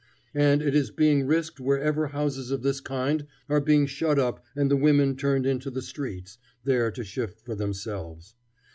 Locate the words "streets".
5.83-6.39